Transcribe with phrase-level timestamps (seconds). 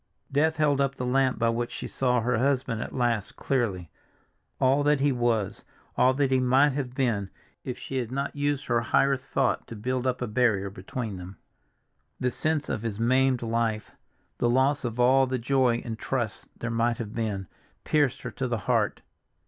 [0.31, 4.99] Death held up the lamp by which she saw her husband at last clearly—all that
[4.99, 5.63] he was,
[5.95, 7.29] all that he might have been
[7.63, 11.37] if she had not used her higher thought to build up a barrier between them.
[12.19, 13.91] The sense of his maimed life,
[14.39, 17.45] the loss of all the joy and trust there might have been,
[17.83, 19.03] pierced her to the heart.